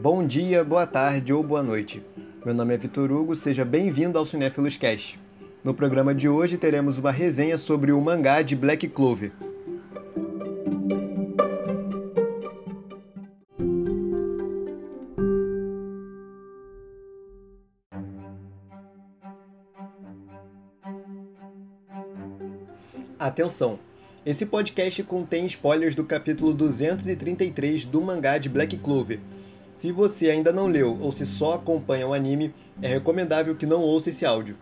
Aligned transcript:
Bom 0.00 0.24
dia, 0.24 0.62
boa 0.62 0.86
tarde 0.86 1.32
ou 1.32 1.42
boa 1.42 1.60
noite. 1.60 2.00
Meu 2.44 2.54
nome 2.54 2.72
é 2.72 2.76
Vitor 2.78 3.10
Hugo, 3.10 3.34
seja 3.34 3.64
bem-vindo 3.64 4.16
ao 4.16 4.24
Cinéfilos 4.24 4.76
Cast. 4.76 5.18
No 5.64 5.74
programa 5.74 6.14
de 6.14 6.28
hoje 6.28 6.56
teremos 6.56 6.98
uma 6.98 7.10
resenha 7.10 7.58
sobre 7.58 7.90
o 7.90 8.00
mangá 8.00 8.40
de 8.40 8.54
Black 8.54 8.86
Clover. 8.86 9.32
Atenção! 23.18 23.80
Esse 24.24 24.46
podcast 24.46 25.02
contém 25.02 25.46
spoilers 25.46 25.96
do 25.96 26.04
capítulo 26.04 26.54
233 26.54 27.84
do 27.84 28.00
mangá 28.00 28.38
de 28.38 28.48
Black 28.48 28.76
Clover. 28.76 29.18
Se 29.78 29.92
você 29.92 30.28
ainda 30.28 30.52
não 30.52 30.66
leu 30.66 30.98
ou 31.00 31.12
se 31.12 31.24
só 31.24 31.54
acompanha 31.54 32.04
o 32.04 32.12
anime, 32.12 32.52
é 32.82 32.88
recomendável 32.88 33.54
que 33.54 33.64
não 33.64 33.80
ouça 33.80 34.10
esse 34.10 34.26
áudio. 34.26 34.56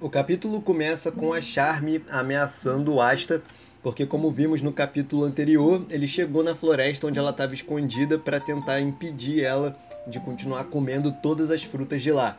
O 0.00 0.08
capítulo 0.08 0.62
começa 0.62 1.10
com 1.10 1.32
a 1.32 1.42
Charme 1.42 2.04
ameaçando 2.08 3.00
Asta 3.00 3.42
porque 3.82 4.06
como 4.06 4.30
vimos 4.30 4.62
no 4.62 4.72
capítulo 4.72 5.24
anterior, 5.24 5.84
ele 5.90 6.06
chegou 6.06 6.44
na 6.44 6.54
floresta 6.54 7.08
onde 7.08 7.18
ela 7.18 7.30
estava 7.30 7.52
escondida 7.52 8.16
para 8.16 8.38
tentar 8.38 8.80
impedir 8.80 9.42
ela 9.42 9.76
de 10.06 10.20
continuar 10.20 10.66
comendo 10.66 11.10
todas 11.20 11.50
as 11.50 11.64
frutas 11.64 12.00
de 12.00 12.12
lá. 12.12 12.38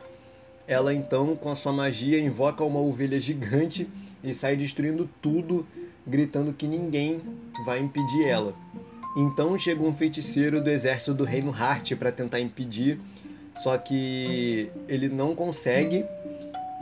Ela 0.72 0.94
então, 0.94 1.36
com 1.36 1.50
a 1.50 1.54
sua 1.54 1.70
magia, 1.70 2.18
invoca 2.18 2.64
uma 2.64 2.80
ovelha 2.80 3.20
gigante 3.20 3.86
e 4.24 4.32
sai 4.32 4.56
destruindo 4.56 5.06
tudo, 5.20 5.66
gritando 6.06 6.50
que 6.54 6.66
ninguém 6.66 7.20
vai 7.66 7.78
impedir 7.78 8.24
ela. 8.24 8.54
Então 9.14 9.58
chega 9.58 9.82
um 9.82 9.92
feiticeiro 9.92 10.62
do 10.62 10.70
exército 10.70 11.12
do 11.12 11.24
reino 11.24 11.52
Hart 11.52 11.94
para 11.96 12.10
tentar 12.10 12.40
impedir, 12.40 12.98
só 13.62 13.76
que 13.76 14.70
ele 14.88 15.10
não 15.10 15.34
consegue. 15.34 16.06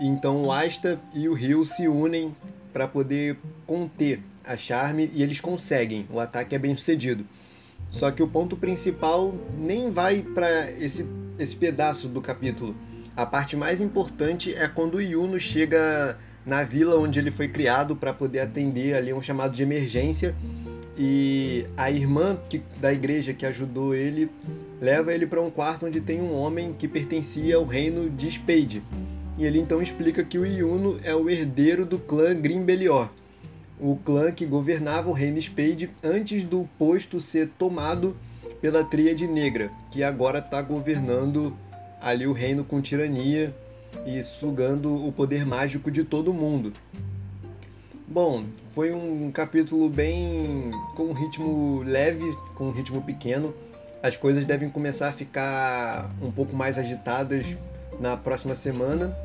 Então 0.00 0.44
o 0.44 0.52
Asta 0.52 1.00
e 1.12 1.28
o 1.28 1.34
Rio 1.34 1.66
se 1.66 1.88
unem 1.88 2.32
para 2.72 2.86
poder 2.86 3.36
conter 3.66 4.20
a 4.44 4.56
Charme 4.56 5.10
e 5.12 5.20
eles 5.20 5.40
conseguem. 5.40 6.06
O 6.08 6.20
ataque 6.20 6.54
é 6.54 6.58
bem 6.60 6.76
sucedido. 6.76 7.26
Só 7.88 8.12
que 8.12 8.22
o 8.22 8.28
ponto 8.28 8.56
principal 8.56 9.34
nem 9.58 9.90
vai 9.90 10.22
para 10.22 10.70
esse, 10.70 11.04
esse 11.40 11.56
pedaço 11.56 12.06
do 12.06 12.20
capítulo. 12.20 12.76
A 13.16 13.26
parte 13.26 13.56
mais 13.56 13.80
importante 13.80 14.54
é 14.54 14.66
quando 14.66 14.94
o 14.94 15.02
Yuno 15.02 15.38
chega 15.38 16.16
na 16.44 16.62
vila 16.62 16.98
onde 16.98 17.18
ele 17.18 17.30
foi 17.30 17.48
criado 17.48 17.94
para 17.94 18.12
poder 18.12 18.40
atender 18.40 18.94
ali 18.94 19.12
um 19.12 19.22
chamado 19.22 19.54
de 19.54 19.62
emergência 19.62 20.34
e 20.96 21.66
a 21.76 21.90
irmã 21.90 22.38
que, 22.48 22.62
da 22.80 22.92
igreja 22.92 23.32
que 23.32 23.44
ajudou 23.44 23.94
ele 23.94 24.30
leva 24.80 25.12
ele 25.12 25.26
para 25.26 25.40
um 25.40 25.50
quarto 25.50 25.86
onde 25.86 26.00
tem 26.00 26.20
um 26.20 26.34
homem 26.34 26.74
que 26.78 26.88
pertencia 26.88 27.56
ao 27.56 27.64
reino 27.64 28.08
de 28.08 28.30
Spade. 28.30 28.82
E 29.36 29.44
ele 29.44 29.58
então 29.58 29.82
explica 29.82 30.24
que 30.24 30.38
o 30.38 30.46
Yuno 30.46 30.98
é 31.02 31.14
o 31.14 31.28
herdeiro 31.28 31.84
do 31.84 31.98
clã 31.98 32.34
Grimbelior 32.34 33.10
o 33.80 33.96
clã 33.96 34.30
que 34.30 34.44
governava 34.44 35.08
o 35.08 35.12
reino 35.12 35.40
Spade 35.40 35.90
antes 36.04 36.44
do 36.44 36.68
posto 36.78 37.20
ser 37.20 37.48
tomado 37.58 38.14
pela 38.60 38.84
Tríade 38.84 39.26
Negra, 39.26 39.70
que 39.90 40.02
agora 40.02 40.38
está 40.38 40.60
governando 40.60 41.56
ali 42.00 42.26
o 42.26 42.32
reino 42.32 42.64
com 42.64 42.80
tirania 42.80 43.54
e 44.06 44.22
sugando 44.22 45.06
o 45.06 45.12
poder 45.12 45.44
mágico 45.44 45.90
de 45.90 46.04
todo 46.04 46.32
mundo. 46.32 46.72
Bom, 48.06 48.44
foi 48.72 48.92
um 48.92 49.30
capítulo 49.30 49.88
bem 49.88 50.70
com 50.96 51.04
um 51.04 51.12
ritmo 51.12 51.82
leve, 51.84 52.24
com 52.54 52.68
um 52.68 52.72
ritmo 52.72 53.02
pequeno. 53.02 53.54
As 54.02 54.16
coisas 54.16 54.46
devem 54.46 54.70
começar 54.70 55.08
a 55.08 55.12
ficar 55.12 56.10
um 56.20 56.32
pouco 56.32 56.56
mais 56.56 56.78
agitadas 56.78 57.46
na 58.00 58.16
próxima 58.16 58.54
semana. 58.54 59.16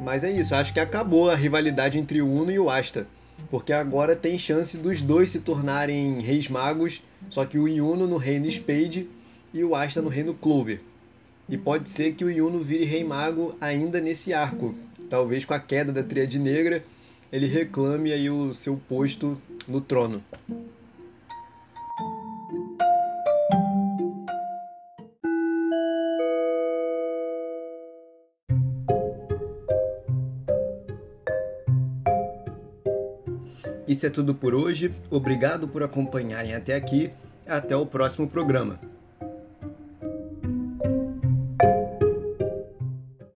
Mas 0.00 0.24
é 0.24 0.30
isso, 0.30 0.54
acho 0.54 0.74
que 0.74 0.80
acabou 0.80 1.30
a 1.30 1.36
rivalidade 1.36 1.98
entre 1.98 2.20
o 2.20 2.30
Uno 2.30 2.50
e 2.50 2.58
o 2.58 2.68
Asta 2.68 3.06
porque 3.50 3.72
agora 3.72 4.16
tem 4.16 4.38
chance 4.38 4.76
dos 4.76 5.00
dois 5.00 5.30
se 5.30 5.40
tornarem 5.40 6.20
reis 6.20 6.48
magos, 6.48 7.02
só 7.30 7.44
que 7.44 7.58
o 7.58 7.68
Yuno 7.68 8.06
no 8.06 8.16
reino 8.16 8.50
Spade 8.50 9.08
e 9.52 9.62
o 9.62 9.74
Asta 9.74 10.02
no 10.02 10.08
reino 10.08 10.34
Clover. 10.34 10.80
E 11.48 11.58
pode 11.58 11.88
ser 11.88 12.14
que 12.14 12.24
o 12.24 12.30
Yuno 12.30 12.60
vire 12.60 12.84
rei 12.84 13.04
mago 13.04 13.54
ainda 13.60 14.00
nesse 14.00 14.32
arco. 14.32 14.74
Talvez 15.10 15.44
com 15.44 15.54
a 15.54 15.60
queda 15.60 15.92
da 15.92 16.02
Tríade 16.02 16.38
Negra, 16.38 16.82
ele 17.30 17.46
reclame 17.46 18.12
aí 18.12 18.30
o 18.30 18.54
seu 18.54 18.76
posto 18.88 19.40
no 19.68 19.80
trono. 19.80 20.22
Isso 33.86 34.06
é 34.06 34.10
tudo 34.10 34.34
por 34.34 34.54
hoje. 34.54 34.92
Obrigado 35.10 35.68
por 35.68 35.82
acompanharem 35.82 36.54
até 36.54 36.74
aqui. 36.74 37.10
Até 37.46 37.76
o 37.76 37.84
próximo 37.84 38.26
programa. 38.26 38.80